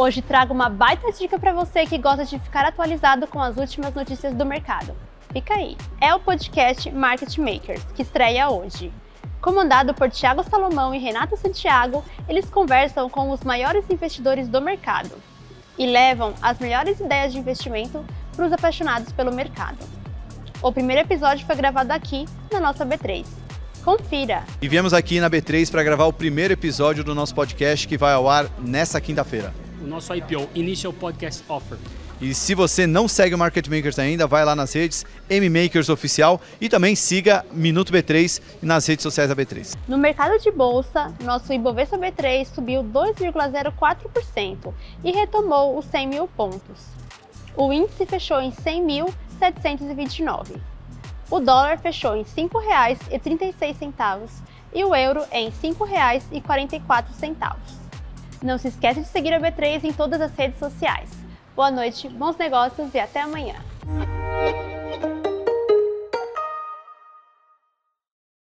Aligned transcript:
Hoje 0.00 0.22
trago 0.22 0.54
uma 0.54 0.68
baita 0.68 1.10
dica 1.10 1.40
para 1.40 1.52
você 1.52 1.84
que 1.84 1.98
gosta 1.98 2.24
de 2.24 2.38
ficar 2.38 2.64
atualizado 2.64 3.26
com 3.26 3.42
as 3.42 3.56
últimas 3.56 3.92
notícias 3.92 4.32
do 4.32 4.46
mercado. 4.46 4.94
Fica 5.32 5.54
aí. 5.54 5.76
É 6.00 6.14
o 6.14 6.20
podcast 6.20 6.88
Market 6.92 7.36
Makers, 7.36 7.82
que 7.96 8.02
estreia 8.02 8.48
hoje. 8.48 8.92
Comandado 9.40 9.92
por 9.92 10.08
Thiago 10.08 10.44
Salomão 10.48 10.94
e 10.94 11.00
Renato 11.00 11.36
Santiago, 11.36 12.04
eles 12.28 12.48
conversam 12.48 13.10
com 13.10 13.28
os 13.32 13.42
maiores 13.42 13.90
investidores 13.90 14.46
do 14.46 14.62
mercado 14.62 15.10
e 15.76 15.84
levam 15.84 16.32
as 16.40 16.60
melhores 16.60 17.00
ideias 17.00 17.32
de 17.32 17.40
investimento 17.40 18.04
para 18.36 18.46
os 18.46 18.52
apaixonados 18.52 19.10
pelo 19.10 19.34
mercado. 19.34 19.78
O 20.62 20.70
primeiro 20.70 21.02
episódio 21.02 21.44
foi 21.44 21.56
gravado 21.56 21.90
aqui 21.90 22.24
na 22.52 22.60
nossa 22.60 22.86
B3. 22.86 23.26
Confira! 23.82 24.44
E 24.62 24.68
viemos 24.68 24.94
aqui 24.94 25.18
na 25.18 25.28
B3 25.28 25.68
para 25.68 25.82
gravar 25.82 26.04
o 26.06 26.12
primeiro 26.12 26.52
episódio 26.52 27.02
do 27.02 27.16
nosso 27.16 27.34
podcast 27.34 27.88
que 27.88 27.98
vai 27.98 28.12
ao 28.12 28.28
ar 28.28 28.48
nessa 28.60 29.00
quinta-feira 29.00 29.52
o 29.82 29.86
nosso 29.86 30.14
IPO, 30.14 30.48
Initial 30.54 30.92
Podcast 30.92 31.42
Offer. 31.48 31.78
E 32.20 32.34
se 32.34 32.52
você 32.52 32.84
não 32.84 33.06
segue 33.06 33.32
o 33.34 33.38
Market 33.38 33.68
Makers 33.68 33.96
ainda, 33.98 34.26
vai 34.26 34.44
lá 34.44 34.56
nas 34.56 34.72
redes 34.72 35.06
MMakers 35.30 35.88
Oficial 35.88 36.40
e 36.60 36.68
também 36.68 36.96
siga 36.96 37.46
Minuto 37.52 37.92
B3 37.92 38.42
nas 38.60 38.84
redes 38.86 39.04
sociais 39.04 39.28
da 39.28 39.36
B3. 39.36 39.76
No 39.86 39.96
mercado 39.96 40.36
de 40.40 40.50
bolsa, 40.50 41.14
nosso 41.22 41.52
Ibovespa 41.52 41.96
B3 41.96 42.44
subiu 42.46 42.82
2,04% 42.82 44.74
e 45.04 45.12
retomou 45.12 45.78
os 45.78 45.84
100 45.84 46.08
mil 46.08 46.26
pontos. 46.26 46.88
O 47.54 47.72
índice 47.72 48.04
fechou 48.04 48.40
em 48.40 48.50
100.729. 48.50 50.56
O 51.30 51.38
dólar 51.38 51.78
fechou 51.78 52.16
em 52.16 52.22
R$ 52.22 52.28
5,36 52.36 54.28
e 54.74 54.84
o 54.84 54.92
euro 54.94 55.24
em 55.30 55.50
R$ 55.50 55.54
5,44. 55.62 57.77
Não 58.42 58.56
se 58.56 58.68
esqueça 58.68 59.00
de 59.00 59.06
seguir 59.08 59.32
a 59.32 59.40
B3 59.40 59.82
em 59.84 59.92
todas 59.92 60.20
as 60.20 60.32
redes 60.32 60.58
sociais. 60.58 61.10
Boa 61.56 61.72
noite, 61.72 62.08
bons 62.08 62.36
negócios 62.36 62.94
e 62.94 62.98
até 62.98 63.20
amanhã. 63.20 63.56